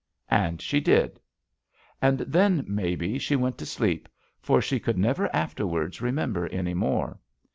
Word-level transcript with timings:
And 0.31 0.59
she 0.63 0.79
did. 0.79 1.19
And 2.01 2.21
then, 2.21 2.65
maybe, 2.67 3.19
she 3.19 3.35
went 3.35 3.59
to 3.59 3.67
sleep, 3.67 4.09
for 4.39 4.59
she 4.59 4.79
could 4.79 4.97
never 4.97 5.29
afterwards 5.31 6.01
remember 6.01 6.47
any 6.47 6.73
more. 6.73 7.19